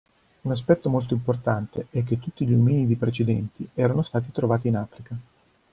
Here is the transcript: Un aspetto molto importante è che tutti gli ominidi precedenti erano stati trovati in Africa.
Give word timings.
Un 0.41 0.49
aspetto 0.49 0.89
molto 0.89 1.13
importante 1.13 1.85
è 1.91 2.03
che 2.03 2.17
tutti 2.17 2.47
gli 2.47 2.53
ominidi 2.55 2.95
precedenti 2.95 3.69
erano 3.75 4.01
stati 4.01 4.31
trovati 4.31 4.67
in 4.67 4.77
Africa. 4.77 5.15